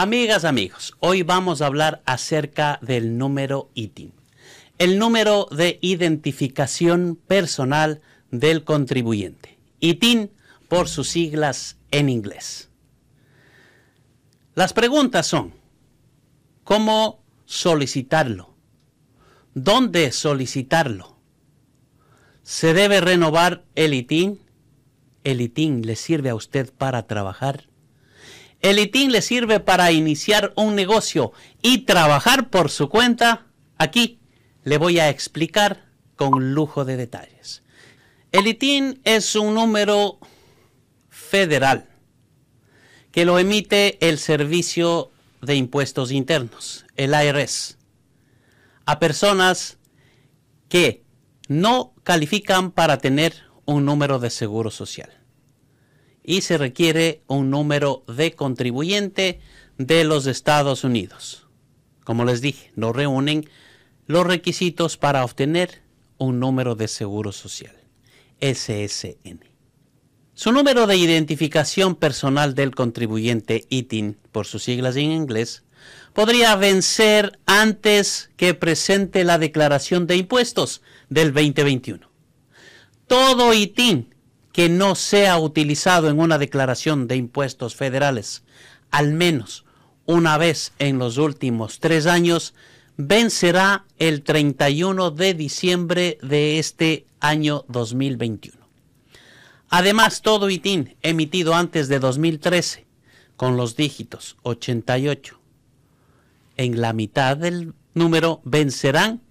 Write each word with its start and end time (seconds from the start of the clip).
Amigas, 0.00 0.44
amigos, 0.44 0.94
hoy 1.00 1.24
vamos 1.24 1.60
a 1.60 1.66
hablar 1.66 2.02
acerca 2.06 2.78
del 2.82 3.18
número 3.18 3.68
ITIN, 3.74 4.12
el 4.78 4.96
número 4.96 5.48
de 5.50 5.80
identificación 5.82 7.16
personal 7.16 8.00
del 8.30 8.62
contribuyente. 8.62 9.58
ITIN 9.80 10.30
por 10.68 10.88
sus 10.88 11.08
siglas 11.08 11.78
en 11.90 12.10
inglés. 12.10 12.70
Las 14.54 14.72
preguntas 14.72 15.26
son, 15.26 15.52
¿cómo 16.62 17.24
solicitarlo? 17.44 18.54
¿Dónde 19.54 20.12
solicitarlo? 20.12 21.18
¿Se 22.44 22.72
debe 22.72 23.00
renovar 23.00 23.64
el 23.74 23.94
ITIN? 23.94 24.38
¿El 25.24 25.40
ITIN 25.40 25.84
le 25.84 25.96
sirve 25.96 26.30
a 26.30 26.36
usted 26.36 26.72
para 26.72 27.08
trabajar? 27.08 27.68
¿El 28.60 28.78
ITIN 28.78 29.12
le 29.12 29.22
sirve 29.22 29.60
para 29.60 29.92
iniciar 29.92 30.52
un 30.56 30.74
negocio 30.74 31.32
y 31.62 31.78
trabajar 31.78 32.50
por 32.50 32.70
su 32.70 32.88
cuenta? 32.88 33.46
Aquí 33.76 34.18
le 34.64 34.78
voy 34.78 34.98
a 34.98 35.08
explicar 35.08 35.86
con 36.16 36.54
lujo 36.54 36.84
de 36.84 36.96
detalles. 36.96 37.62
El 38.32 38.46
ITIN 38.46 39.00
es 39.04 39.36
un 39.36 39.54
número 39.54 40.18
federal 41.08 41.88
que 43.12 43.24
lo 43.24 43.38
emite 43.38 43.96
el 44.06 44.18
Servicio 44.18 45.10
de 45.40 45.54
Impuestos 45.54 46.10
Internos, 46.10 46.84
el 46.96 47.14
IRS, 47.14 47.78
a 48.86 48.98
personas 48.98 49.78
que 50.68 51.04
no 51.46 51.94
califican 52.02 52.72
para 52.72 52.98
tener 52.98 53.34
un 53.64 53.84
número 53.84 54.18
de 54.18 54.30
seguro 54.30 54.70
social. 54.70 55.17
Y 56.28 56.42
se 56.42 56.58
requiere 56.58 57.22
un 57.26 57.48
número 57.48 58.04
de 58.06 58.32
contribuyente 58.34 59.40
de 59.78 60.04
los 60.04 60.26
Estados 60.26 60.84
Unidos. 60.84 61.46
Como 62.04 62.26
les 62.26 62.42
dije, 62.42 62.70
no 62.76 62.92
reúnen 62.92 63.48
los 64.06 64.26
requisitos 64.26 64.98
para 64.98 65.24
obtener 65.24 65.80
un 66.18 66.38
número 66.38 66.74
de 66.74 66.86
seguro 66.86 67.32
social, 67.32 67.74
SSN. 68.42 69.40
Su 70.34 70.52
número 70.52 70.86
de 70.86 70.98
identificación 70.98 71.94
personal 71.94 72.54
del 72.54 72.74
contribuyente 72.74 73.64
ITIN, 73.70 74.18
por 74.30 74.46
sus 74.46 74.64
siglas 74.64 74.96
en 74.96 75.12
inglés, 75.12 75.64
podría 76.12 76.56
vencer 76.56 77.38
antes 77.46 78.32
que 78.36 78.52
presente 78.52 79.24
la 79.24 79.38
declaración 79.38 80.06
de 80.06 80.16
impuestos 80.16 80.82
del 81.08 81.32
2021. 81.32 82.06
Todo 83.06 83.54
ITIN 83.54 84.14
que 84.58 84.68
no 84.68 84.96
sea 84.96 85.38
utilizado 85.38 86.08
en 86.10 86.18
una 86.18 86.36
declaración 86.36 87.06
de 87.06 87.14
impuestos 87.14 87.76
federales 87.76 88.42
al 88.90 89.12
menos 89.12 89.64
una 90.04 90.36
vez 90.36 90.72
en 90.80 90.98
los 90.98 91.16
últimos 91.16 91.78
tres 91.78 92.06
años 92.06 92.54
vencerá 92.96 93.84
el 94.00 94.24
31 94.24 95.12
de 95.12 95.34
diciembre 95.34 96.18
de 96.22 96.58
este 96.58 97.06
año 97.20 97.66
2021. 97.68 98.58
Además, 99.68 100.22
todo 100.22 100.50
ITIN 100.50 100.96
emitido 101.02 101.54
antes 101.54 101.86
de 101.86 102.00
2013 102.00 102.84
con 103.36 103.56
los 103.56 103.76
dígitos 103.76 104.38
88, 104.42 105.38
en 106.56 106.80
la 106.80 106.92
mitad 106.92 107.36
del 107.36 107.74
número 107.94 108.40
vencerán. 108.42 109.22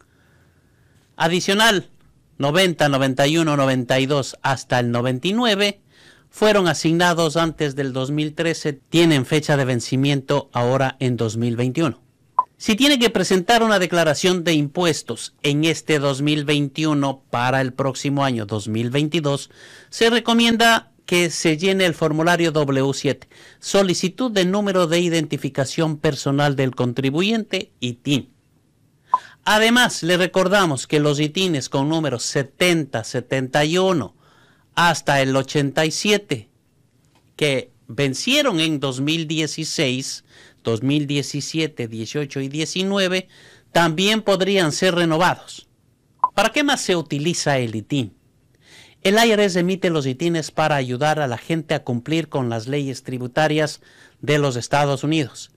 Adicional, 1.17 1.89
90, 2.37 2.89
91, 2.89 3.57
92 3.57 4.37
hasta 4.41 4.79
el 4.79 4.91
99 4.91 5.81
fueron 6.29 6.67
asignados 6.67 7.37
antes 7.37 7.75
del 7.75 7.93
2013, 7.93 8.73
tienen 8.73 9.25
fecha 9.25 9.57
de 9.57 9.65
vencimiento 9.65 10.49
ahora 10.53 10.97
en 10.99 11.17
2021. 11.17 12.01
Si 12.57 12.75
tiene 12.75 12.97
que 12.97 13.11
presentar 13.11 13.61
una 13.61 13.79
declaración 13.79 14.43
de 14.43 14.53
impuestos 14.53 15.35
en 15.43 15.63
este 15.63 15.99
2021 15.99 17.23
para 17.29 17.61
el 17.61 17.73
próximo 17.73 18.23
año 18.23 18.45
2022, 18.45 19.51
se 19.89 20.09
recomienda 20.09 20.91
que 21.05 21.29
se 21.29 21.57
llene 21.57 21.85
el 21.85 21.93
formulario 21.93 22.51
W7, 22.51 23.27
solicitud 23.59 24.31
de 24.31 24.45
número 24.45 24.87
de 24.87 24.99
identificación 24.99 25.97
personal 25.97 26.55
del 26.55 26.75
contribuyente, 26.75 27.71
ITIN. 27.79 28.29
Además, 29.49 30.03
le 30.03 30.17
recordamos 30.17 30.87
que 30.87 30.99
los 30.99 31.21
ITINes 31.21 31.69
con 31.69 31.87
números 31.87 32.23
70, 32.23 33.05
71 33.05 34.13
hasta 34.75 35.21
el 35.21 35.33
87, 35.33 36.49
que 37.37 37.71
vencieron 37.87 38.59
en 38.59 38.81
2016, 38.81 40.25
2017, 40.65 41.87
18 41.87 42.41
y 42.41 42.49
19, 42.49 43.29
también 43.71 44.21
podrían 44.21 44.73
ser 44.73 44.95
renovados. 44.95 45.69
¿Para 46.35 46.49
qué 46.49 46.65
más 46.65 46.81
se 46.81 46.97
utiliza 46.97 47.57
el 47.57 47.73
ITIN? 47.73 48.17
El 49.01 49.15
IRS 49.15 49.55
emite 49.55 49.89
los 49.89 50.05
ITINES 50.05 50.51
para 50.51 50.75
ayudar 50.75 51.21
a 51.21 51.27
la 51.27 51.37
gente 51.37 51.73
a 51.73 51.85
cumplir 51.85 52.27
con 52.27 52.49
las 52.49 52.67
leyes 52.67 53.03
tributarias 53.03 53.79
de 54.19 54.39
los 54.39 54.57
Estados 54.57 55.05
Unidos 55.05 55.51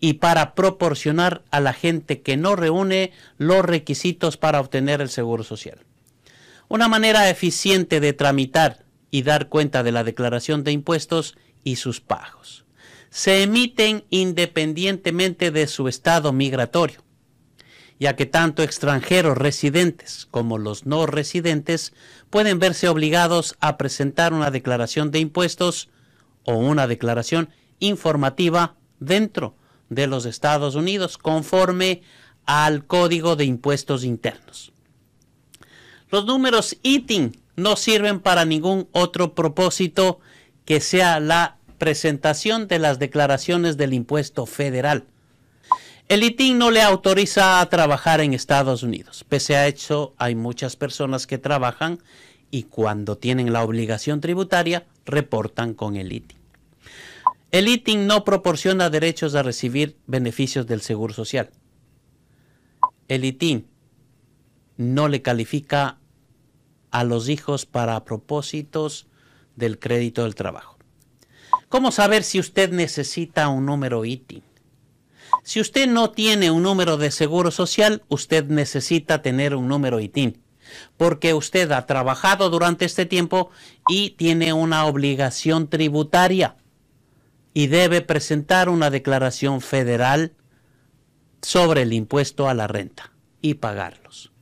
y 0.00 0.14
para 0.14 0.54
proporcionar 0.54 1.44
a 1.50 1.60
la 1.60 1.72
gente 1.72 2.22
que 2.22 2.36
no 2.36 2.56
reúne 2.56 3.12
los 3.38 3.64
requisitos 3.64 4.36
para 4.36 4.60
obtener 4.60 5.00
el 5.00 5.10
seguro 5.10 5.44
social. 5.44 5.84
Una 6.68 6.88
manera 6.88 7.28
eficiente 7.28 8.00
de 8.00 8.12
tramitar 8.12 8.84
y 9.10 9.22
dar 9.22 9.48
cuenta 9.48 9.82
de 9.82 9.92
la 9.92 10.04
declaración 10.04 10.64
de 10.64 10.72
impuestos 10.72 11.36
y 11.62 11.76
sus 11.76 12.00
pagos. 12.00 12.64
Se 13.10 13.42
emiten 13.42 14.04
independientemente 14.08 15.50
de 15.50 15.66
su 15.66 15.88
estado 15.88 16.32
migratorio 16.32 17.02
ya 18.00 18.16
que 18.16 18.24
tanto 18.24 18.62
extranjeros 18.62 19.36
residentes 19.36 20.26
como 20.30 20.56
los 20.56 20.86
no 20.86 21.04
residentes 21.04 21.92
pueden 22.30 22.58
verse 22.58 22.88
obligados 22.88 23.56
a 23.60 23.76
presentar 23.76 24.32
una 24.32 24.50
declaración 24.50 25.10
de 25.10 25.18
impuestos 25.20 25.90
o 26.44 26.54
una 26.54 26.86
declaración 26.86 27.50
informativa 27.78 28.76
dentro 29.00 29.54
de 29.90 30.06
los 30.06 30.24
Estados 30.24 30.74
Unidos 30.74 31.18
conforme 31.18 32.02
al 32.46 32.86
Código 32.86 33.36
de 33.36 33.44
Impuestos 33.44 34.02
Internos. 34.02 34.72
Los 36.10 36.24
números 36.24 36.78
ITIN 36.82 37.38
no 37.56 37.76
sirven 37.76 38.20
para 38.20 38.46
ningún 38.46 38.88
otro 38.92 39.34
propósito 39.34 40.20
que 40.64 40.80
sea 40.80 41.20
la 41.20 41.58
presentación 41.76 42.66
de 42.66 42.78
las 42.78 42.98
declaraciones 42.98 43.76
del 43.76 43.92
impuesto 43.92 44.46
federal 44.46 45.04
el 46.10 46.24
ITIN 46.24 46.58
no 46.58 46.72
le 46.72 46.82
autoriza 46.82 47.60
a 47.60 47.66
trabajar 47.68 48.20
en 48.20 48.34
Estados 48.34 48.82
Unidos. 48.82 49.24
Pese 49.28 49.54
a 49.54 49.68
eso, 49.68 50.12
hay 50.18 50.34
muchas 50.34 50.74
personas 50.74 51.28
que 51.28 51.38
trabajan 51.38 52.00
y 52.50 52.64
cuando 52.64 53.16
tienen 53.16 53.52
la 53.52 53.62
obligación 53.62 54.20
tributaria, 54.20 54.86
reportan 55.06 55.72
con 55.72 55.94
el 55.94 56.10
ITIN. 56.10 56.36
El 57.52 57.66
ITIN 57.66 58.06
no 58.06 58.24
proporciona 58.24 58.90
derechos 58.90 59.34
a 59.34 59.42
recibir 59.42 59.98
beneficios 60.06 60.68
del 60.68 60.82
Seguro 60.82 61.12
Social. 61.12 61.50
El 63.08 63.24
ITIN 63.24 63.66
no 64.76 65.08
le 65.08 65.20
califica 65.20 65.98
a 66.92 67.02
los 67.02 67.28
hijos 67.28 67.66
para 67.66 68.04
propósitos 68.04 69.08
del 69.56 69.80
crédito 69.80 70.22
del 70.22 70.36
trabajo. 70.36 70.78
¿Cómo 71.68 71.90
saber 71.90 72.22
si 72.22 72.38
usted 72.38 72.70
necesita 72.70 73.48
un 73.48 73.66
número 73.66 74.04
ITIN? 74.04 74.44
Si 75.42 75.60
usted 75.60 75.88
no 75.88 76.12
tiene 76.12 76.52
un 76.52 76.62
número 76.62 76.98
de 76.98 77.10
seguro 77.10 77.50
social, 77.50 78.04
usted 78.06 78.44
necesita 78.44 79.22
tener 79.22 79.56
un 79.56 79.66
número 79.66 79.98
ITIN, 79.98 80.40
porque 80.96 81.34
usted 81.34 81.72
ha 81.72 81.84
trabajado 81.86 82.48
durante 82.48 82.84
este 82.84 83.06
tiempo 83.06 83.50
y 83.88 84.10
tiene 84.10 84.52
una 84.52 84.86
obligación 84.86 85.68
tributaria 85.68 86.56
y 87.52 87.66
debe 87.66 88.00
presentar 88.00 88.68
una 88.68 88.90
declaración 88.90 89.60
federal 89.60 90.32
sobre 91.42 91.82
el 91.82 91.92
impuesto 91.92 92.48
a 92.48 92.54
la 92.54 92.66
renta 92.66 93.12
y 93.40 93.54
pagarlos. 93.54 94.32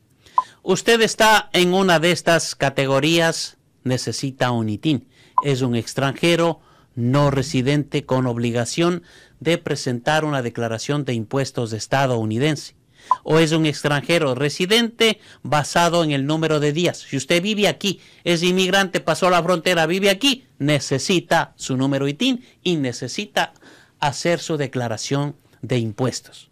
Usted 0.62 1.00
está 1.00 1.48
en 1.52 1.72
una 1.72 2.00
de 2.00 2.10
estas 2.10 2.54
categorías, 2.54 3.56
necesita 3.84 4.50
un 4.50 4.68
ITIN. 4.68 5.08
Es 5.42 5.62
un 5.62 5.76
extranjero, 5.76 6.60
no 6.94 7.30
residente 7.30 8.04
con 8.04 8.26
obligación 8.26 9.02
de 9.40 9.56
presentar 9.56 10.24
una 10.24 10.42
declaración 10.42 11.04
de 11.04 11.14
impuestos 11.14 11.72
estadounidense. 11.72 12.74
O 13.22 13.38
es 13.38 13.52
un 13.52 13.66
extranjero 13.66 14.34
residente 14.34 15.20
basado 15.42 16.04
en 16.04 16.10
el 16.10 16.26
número 16.26 16.60
de 16.60 16.72
días. 16.72 16.98
Si 16.98 17.16
usted 17.16 17.42
vive 17.42 17.68
aquí, 17.68 18.00
es 18.24 18.42
inmigrante, 18.42 19.00
pasó 19.00 19.30
la 19.30 19.42
frontera, 19.42 19.86
vive 19.86 20.10
aquí, 20.10 20.46
necesita 20.58 21.52
su 21.56 21.76
número 21.76 22.08
ITIN 22.08 22.44
y 22.62 22.76
necesita 22.76 23.52
hacer 24.00 24.40
su 24.40 24.56
declaración 24.56 25.36
de 25.62 25.78
impuestos. 25.78 26.50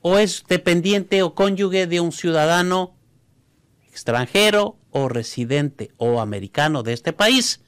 O 0.00 0.18
es 0.18 0.44
dependiente 0.48 1.22
o 1.22 1.34
cónyuge 1.34 1.86
de 1.86 2.00
un 2.00 2.12
ciudadano 2.12 2.94
extranjero 3.88 4.78
o 4.90 5.08
residente 5.08 5.90
o 5.96 6.20
americano 6.20 6.82
de 6.82 6.92
este 6.92 7.12
país. 7.12 7.60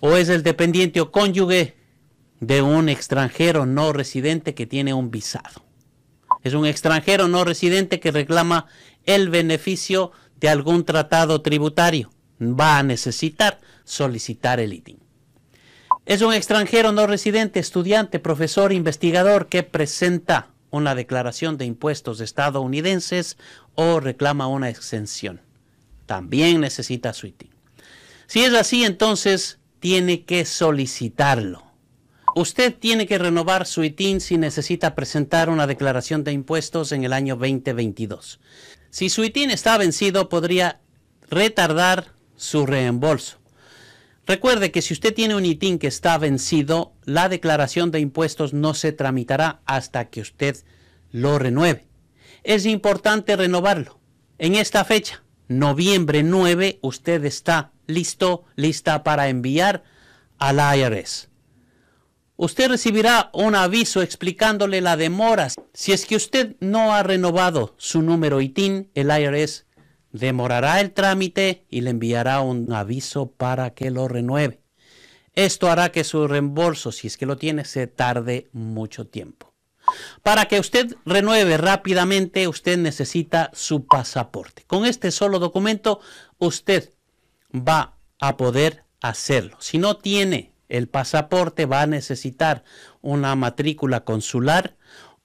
O 0.00 0.16
es 0.16 0.28
el 0.28 0.42
dependiente 0.42 1.00
o 1.00 1.10
cónyuge 1.10 1.76
de 2.40 2.62
un 2.62 2.88
extranjero 2.88 3.66
no 3.66 3.92
residente 3.92 4.54
que 4.54 4.66
tiene 4.66 4.94
un 4.94 5.10
visado. 5.10 5.67
Es 6.48 6.54
un 6.54 6.64
extranjero 6.64 7.28
no 7.28 7.44
residente 7.44 8.00
que 8.00 8.10
reclama 8.10 8.68
el 9.04 9.28
beneficio 9.28 10.12
de 10.40 10.48
algún 10.48 10.86
tratado 10.86 11.42
tributario. 11.42 12.10
Va 12.40 12.78
a 12.78 12.82
necesitar 12.82 13.60
solicitar 13.84 14.58
el 14.58 14.72
ITIN. 14.72 14.98
Es 16.06 16.22
un 16.22 16.32
extranjero 16.32 16.90
no 16.90 17.06
residente, 17.06 17.60
estudiante, 17.60 18.18
profesor, 18.18 18.72
investigador 18.72 19.48
que 19.48 19.62
presenta 19.62 20.48
una 20.70 20.94
declaración 20.94 21.58
de 21.58 21.66
impuestos 21.66 22.22
estadounidenses 22.22 23.36
o 23.74 24.00
reclama 24.00 24.46
una 24.46 24.70
exención. 24.70 25.42
También 26.06 26.62
necesita 26.62 27.12
su 27.12 27.26
ITIN. 27.26 27.50
Si 28.26 28.42
es 28.42 28.54
así, 28.54 28.84
entonces 28.84 29.58
tiene 29.80 30.24
que 30.24 30.46
solicitarlo. 30.46 31.67
Usted 32.38 32.72
tiene 32.72 33.08
que 33.08 33.18
renovar 33.18 33.66
su 33.66 33.82
ITIN 33.82 34.20
si 34.20 34.38
necesita 34.38 34.94
presentar 34.94 35.50
una 35.50 35.66
declaración 35.66 36.22
de 36.22 36.30
impuestos 36.30 36.92
en 36.92 37.02
el 37.02 37.12
año 37.12 37.34
2022. 37.34 38.38
Si 38.90 39.08
su 39.08 39.24
ITIN 39.24 39.50
está 39.50 39.76
vencido, 39.76 40.28
podría 40.28 40.80
retardar 41.28 42.12
su 42.36 42.64
reembolso. 42.64 43.38
Recuerde 44.24 44.70
que 44.70 44.82
si 44.82 44.94
usted 44.94 45.12
tiene 45.14 45.34
un 45.34 45.44
ITIN 45.46 45.80
que 45.80 45.88
está 45.88 46.16
vencido, 46.16 46.92
la 47.04 47.28
declaración 47.28 47.90
de 47.90 47.98
impuestos 47.98 48.52
no 48.52 48.72
se 48.72 48.92
tramitará 48.92 49.60
hasta 49.66 50.08
que 50.08 50.20
usted 50.20 50.58
lo 51.10 51.40
renueve. 51.40 51.88
Es 52.44 52.66
importante 52.66 53.34
renovarlo. 53.34 53.98
En 54.38 54.54
esta 54.54 54.84
fecha, 54.84 55.24
noviembre 55.48 56.22
9, 56.22 56.78
usted 56.82 57.24
está 57.24 57.72
listo, 57.88 58.44
lista 58.54 59.02
para 59.02 59.28
enviar 59.28 59.82
al 60.38 60.60
IRS. 60.78 61.27
Usted 62.40 62.68
recibirá 62.68 63.30
un 63.32 63.56
aviso 63.56 64.00
explicándole 64.00 64.80
la 64.80 64.96
demora. 64.96 65.48
Si 65.74 65.90
es 65.90 66.06
que 66.06 66.14
usted 66.14 66.54
no 66.60 66.94
ha 66.94 67.02
renovado 67.02 67.74
su 67.78 68.00
número 68.00 68.40
ITIN, 68.40 68.92
el 68.94 69.10
IRS 69.10 69.66
demorará 70.12 70.80
el 70.80 70.92
trámite 70.92 71.66
y 71.68 71.80
le 71.80 71.90
enviará 71.90 72.40
un 72.40 72.72
aviso 72.72 73.32
para 73.32 73.70
que 73.70 73.90
lo 73.90 74.06
renueve. 74.06 74.62
Esto 75.34 75.68
hará 75.68 75.90
que 75.90 76.04
su 76.04 76.28
reembolso, 76.28 76.92
si 76.92 77.08
es 77.08 77.16
que 77.16 77.26
lo 77.26 77.36
tiene, 77.36 77.64
se 77.64 77.88
tarde 77.88 78.48
mucho 78.52 79.04
tiempo. 79.04 79.52
Para 80.22 80.44
que 80.44 80.60
usted 80.60 80.94
renueve 81.04 81.56
rápidamente, 81.56 82.46
usted 82.46 82.78
necesita 82.78 83.50
su 83.52 83.86
pasaporte. 83.86 84.62
Con 84.68 84.86
este 84.86 85.10
solo 85.10 85.40
documento, 85.40 85.98
usted 86.38 86.94
va 87.52 87.96
a 88.20 88.36
poder 88.36 88.84
hacerlo. 89.00 89.56
Si 89.58 89.78
no 89.78 89.96
tiene 89.96 90.52
el 90.68 90.88
pasaporte, 90.88 91.66
va 91.66 91.82
a 91.82 91.86
necesitar 91.86 92.64
una 93.00 93.34
matrícula 93.34 94.04
consular, 94.04 94.76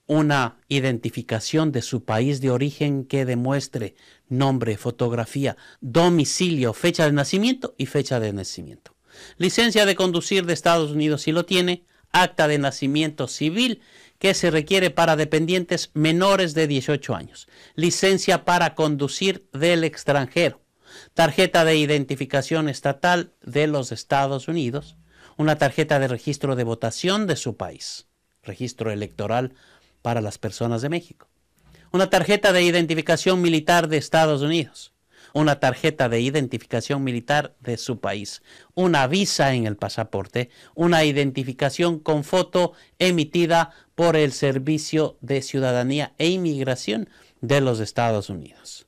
una 0.06 0.58
identificación 0.68 1.72
de 1.72 1.82
su 1.82 2.04
país 2.04 2.42
de 2.42 2.52
origen 2.52 3.06
que 3.06 3.26
demuestre 3.26 3.96
nombre, 4.28 4.78
fotografía, 4.78 5.56
domicilio, 5.82 6.74
fecha 6.74 7.06
de 7.06 7.14
nacimiento 7.14 7.74
y 7.78 7.86
fecha 7.86 8.20
de 8.20 8.34
nacimiento. 8.34 8.96
Licencia 9.38 9.86
de 9.86 9.96
conducir 9.96 10.46
de 10.46 10.54
Estados 10.54 10.92
Unidos 10.92 11.22
si 11.22 11.32
lo 11.32 11.46
tiene, 11.46 11.86
acta 12.12 12.48
de 12.48 12.60
nacimiento 12.60 13.28
civil 13.28 13.82
que 14.20 14.34
se 14.34 14.52
requiere 14.52 14.90
para 14.90 15.16
dependientes 15.16 15.92
menores 15.94 16.54
de 16.54 16.68
18 16.68 17.16
años, 17.16 17.48
licencia 17.76 18.46
para 18.46 18.76
conducir 18.76 19.50
del 19.52 19.84
extranjero, 19.84 20.62
tarjeta 21.14 21.66
de 21.66 21.76
identificación 21.76 22.70
estatal 22.70 23.34
de 23.42 23.68
los 23.68 23.92
Estados 23.92 24.48
Unidos, 24.48 24.96
una 25.38 25.58
tarjeta 25.58 26.00
de 26.00 26.08
registro 26.08 26.56
de 26.56 26.64
votación 26.64 27.28
de 27.28 27.36
su 27.36 27.58
país, 27.58 28.08
registro 28.44 28.92
electoral 28.92 29.54
para 30.02 30.22
las 30.22 30.38
personas 30.38 30.82
de 30.82 30.90
México, 30.90 31.28
una 31.92 32.10
tarjeta 32.10 32.54
de 32.54 32.64
identificación 32.64 33.42
militar 33.42 33.88
de 33.88 33.98
Estados 33.98 34.42
Unidos, 34.42 34.94
una 35.34 35.60
tarjeta 35.60 36.10
de 36.10 36.22
identificación 36.22 37.04
militar 37.04 37.56
de 37.60 37.78
su 37.78 38.00
país, 38.00 38.44
una 38.76 39.08
visa 39.08 39.54
en 39.54 39.66
el 39.66 39.78
pasaporte, 39.78 40.50
una 40.76 41.04
identificación 41.04 42.00
con 42.00 42.24
foto 42.24 42.74
emitida 43.00 43.72
por 43.96 44.16
el 44.16 44.32
Servicio 44.32 45.18
de 45.22 45.42
Ciudadanía 45.42 46.14
e 46.18 46.28
Inmigración 46.28 47.10
de 47.42 47.62
los 47.62 47.80
Estados 47.80 48.30
Unidos. 48.30 48.88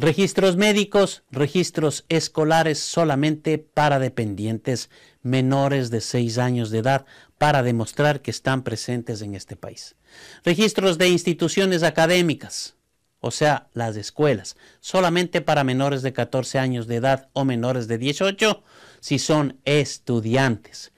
Registros 0.00 0.56
médicos, 0.56 1.24
registros 1.32 2.04
escolares 2.08 2.78
solamente 2.78 3.58
para 3.58 3.98
dependientes 3.98 4.90
menores 5.22 5.90
de 5.90 6.00
6 6.00 6.38
años 6.38 6.70
de 6.70 6.78
edad 6.78 7.04
para 7.36 7.64
demostrar 7.64 8.22
que 8.22 8.30
están 8.30 8.62
presentes 8.62 9.22
en 9.22 9.34
este 9.34 9.56
país. 9.56 9.96
Registros 10.44 10.98
de 10.98 11.08
instituciones 11.08 11.82
académicas, 11.82 12.76
o 13.18 13.32
sea, 13.32 13.70
las 13.72 13.96
escuelas, 13.96 14.56
solamente 14.78 15.40
para 15.40 15.64
menores 15.64 16.02
de 16.02 16.12
14 16.12 16.60
años 16.60 16.86
de 16.86 16.94
edad 16.94 17.28
o 17.32 17.44
menores 17.44 17.88
de 17.88 17.98
18 17.98 18.62
si 19.00 19.18
son 19.18 19.58
estudiantes. 19.64 20.92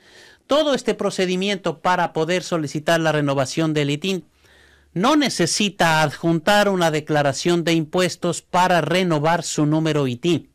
Todo 0.47 0.75
este 0.75 0.93
procedimiento 0.93 1.81
para 1.81 2.12
poder 2.12 2.43
solicitar 2.43 3.00
la 3.00 3.12
renovación 3.12 3.73
del 3.73 3.88
ITIN 3.88 4.26
no 4.92 5.16
necesita 5.16 6.02
adjuntar 6.02 6.69
una 6.69 6.90
declaración 6.90 7.64
de 7.64 7.75
impuestos 7.75 8.42
para 8.42 8.81
renovar 8.81 9.42
su 9.42 9.66
número 9.66 10.06
ITIN. 10.06 10.52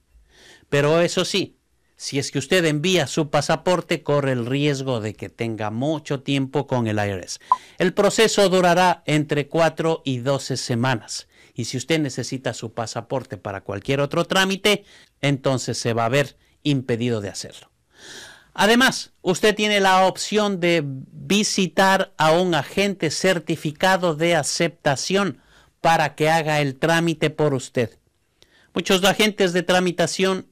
Pero 0.70 1.00
eso 1.00 1.26
sí, 1.26 1.58
si 1.98 2.20
es 2.20 2.32
que 2.32 2.40
usted 2.40 2.66
envía 2.66 3.08
su 3.08 3.30
pasaporte, 3.30 4.04
corre 4.04 4.34
el 4.34 4.46
riesgo 4.46 5.00
de 5.00 5.14
que 5.14 5.30
tenga 5.30 5.72
mucho 5.72 6.22
tiempo 6.22 6.68
con 6.68 6.88
el 6.88 6.98
IRS. 6.98 7.40
El 7.78 7.94
proceso 7.94 8.50
durará 8.50 9.04
entre 9.06 9.48
4 9.48 10.02
y 10.04 10.18
12 10.18 10.58
semanas. 10.58 11.28
Y 11.54 11.66
si 11.66 11.78
usted 11.78 12.00
necesita 12.00 12.54
su 12.54 12.74
pasaporte 12.74 13.38
para 13.38 13.62
cualquier 13.62 14.02
otro 14.02 14.26
trámite, 14.26 14.84
entonces 15.22 15.78
se 15.78 15.94
va 15.94 16.06
a 16.06 16.10
ver 16.10 16.36
impedido 16.64 17.22
de 17.22 17.30
hacerlo. 17.30 17.72
Además, 18.58 19.12
usted 19.22 19.54
tiene 19.54 19.82
la 19.82 20.08
opción 20.08 20.62
de 20.62 20.82
visitar 20.86 22.14
a 22.18 22.32
un 22.32 22.56
agente 22.56 23.12
certificado 23.12 24.16
de 24.16 24.34
aceptación 24.34 25.42
para 25.82 26.16
que 26.16 26.30
haga 26.30 26.62
el 26.62 26.80
trámite 26.80 27.30
por 27.30 27.54
usted. 27.54 28.00
Muchos 28.74 29.04
agentes 29.04 29.52
de 29.52 29.62
tramitación 29.62 30.48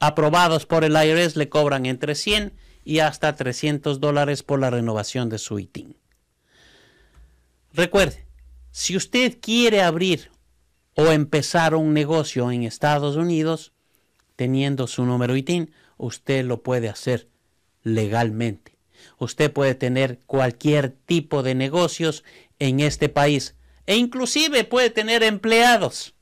aprobados 0.00 0.64
por 0.64 0.84
el 0.84 0.96
IRS 0.96 1.36
le 1.36 1.50
cobran 1.50 1.84
entre 1.84 2.14
100 2.14 2.54
y 2.82 3.00
hasta 3.00 3.36
300 3.36 4.00
dólares 4.00 4.42
por 4.42 4.58
la 4.58 4.70
renovación 4.70 5.28
de 5.28 5.36
su 5.36 5.58
ITIN. 5.58 5.98
Recuerde, 7.74 8.26
si 8.70 8.96
usted 8.96 9.38
quiere 9.42 9.82
abrir 9.82 10.30
o 10.94 11.12
empezar 11.12 11.74
un 11.74 11.92
negocio 11.92 12.50
en 12.50 12.62
Estados 12.62 13.16
Unidos, 13.16 13.74
teniendo 14.34 14.86
su 14.86 15.04
número 15.04 15.36
ITIN, 15.36 15.74
usted 15.98 16.42
lo 16.46 16.62
puede 16.62 16.88
hacer 16.88 17.33
legalmente. 17.84 18.76
Usted 19.18 19.52
puede 19.52 19.74
tener 19.74 20.18
cualquier 20.26 20.90
tipo 20.90 21.42
de 21.42 21.54
negocios 21.54 22.24
en 22.58 22.80
este 22.80 23.08
país 23.08 23.54
e 23.86 23.96
inclusive 23.96 24.64
puede 24.64 24.90
tener 24.90 25.22
empleados 25.22 26.14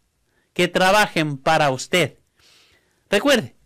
que 0.53 0.69
trabajen 0.69 1.39
para 1.39 1.71
usted. 1.71 2.19
Recuerde, 3.09 3.57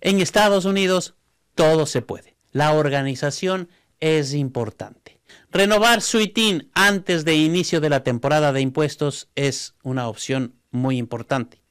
en 0.00 0.20
Estados 0.20 0.64
Unidos 0.64 1.14
todo 1.54 1.86
se 1.86 2.02
puede. 2.02 2.36
La 2.52 2.72
organización 2.72 3.68
es 4.00 4.34
importante. 4.34 5.20
Renovar 5.50 6.02
su 6.02 6.20
ITIN 6.20 6.70
antes 6.74 7.24
de 7.24 7.36
inicio 7.36 7.80
de 7.80 7.88
la 7.88 8.02
temporada 8.02 8.52
de 8.52 8.60
impuestos 8.60 9.28
es 9.34 9.74
una 9.82 10.08
opción 10.08 10.54
muy 10.70 10.98
importante. 10.98 11.62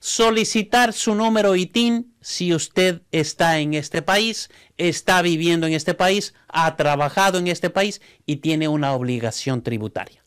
Solicitar 0.00 0.92
su 0.92 1.14
número 1.14 1.56
ITIN 1.56 2.14
si 2.20 2.54
usted 2.54 3.02
está 3.12 3.58
en 3.58 3.74
este 3.74 4.02
país, 4.02 4.50
está 4.76 5.22
viviendo 5.22 5.66
en 5.66 5.72
este 5.72 5.94
país, 5.94 6.34
ha 6.48 6.76
trabajado 6.76 7.38
en 7.38 7.48
este 7.48 7.70
país 7.70 8.00
y 8.26 8.36
tiene 8.36 8.68
una 8.68 8.92
obligación 8.92 9.62
tributaria. 9.62 10.24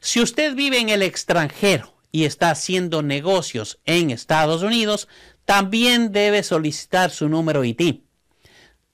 Si 0.00 0.20
usted 0.20 0.54
vive 0.54 0.78
en 0.78 0.88
el 0.88 1.02
extranjero 1.02 1.94
y 2.12 2.24
está 2.24 2.50
haciendo 2.50 3.02
negocios 3.02 3.78
en 3.84 4.10
Estados 4.10 4.62
Unidos, 4.62 5.08
también 5.44 6.12
debe 6.12 6.42
solicitar 6.42 7.10
su 7.10 7.28
número 7.28 7.64
ITIN. 7.64 8.04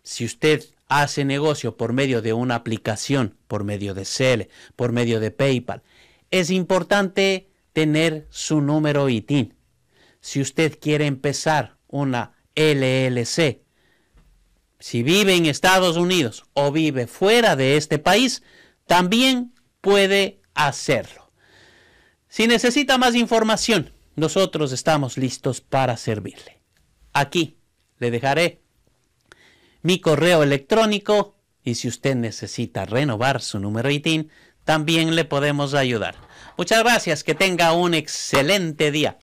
Si 0.02 0.24
usted 0.24 0.64
hace 0.88 1.24
negocio 1.24 1.76
por 1.76 1.92
medio 1.92 2.22
de 2.22 2.32
una 2.32 2.54
aplicación, 2.54 3.36
por 3.48 3.64
medio 3.64 3.94
de 3.94 4.04
Cele, 4.04 4.50
por 4.76 4.92
medio 4.92 5.20
de 5.20 5.30
PayPal, 5.30 5.82
es 6.30 6.50
importante 6.50 7.50
tener 7.72 8.26
su 8.30 8.60
número 8.60 9.08
ITIN. 9.08 9.55
Si 10.26 10.40
usted 10.40 10.80
quiere 10.80 11.06
empezar 11.06 11.76
una 11.86 12.32
LLC, 12.56 13.62
si 14.80 15.04
vive 15.04 15.36
en 15.36 15.46
Estados 15.46 15.96
Unidos 15.96 16.46
o 16.52 16.72
vive 16.72 17.06
fuera 17.06 17.54
de 17.54 17.76
este 17.76 18.00
país, 18.00 18.42
también 18.88 19.54
puede 19.80 20.40
hacerlo. 20.52 21.30
Si 22.26 22.48
necesita 22.48 22.98
más 22.98 23.14
información, 23.14 23.92
nosotros 24.16 24.72
estamos 24.72 25.16
listos 25.16 25.60
para 25.60 25.96
servirle. 25.96 26.60
Aquí 27.12 27.60
le 27.98 28.10
dejaré 28.10 28.62
mi 29.82 30.00
correo 30.00 30.42
electrónico 30.42 31.36
y 31.62 31.76
si 31.76 31.86
usted 31.86 32.16
necesita 32.16 32.84
renovar 32.84 33.40
su 33.40 33.60
número 33.60 33.92
ITIN, 33.92 34.32
también 34.64 35.14
le 35.14 35.24
podemos 35.24 35.74
ayudar. 35.74 36.16
Muchas 36.58 36.82
gracias, 36.82 37.22
que 37.22 37.36
tenga 37.36 37.74
un 37.74 37.94
excelente 37.94 38.90
día. 38.90 39.20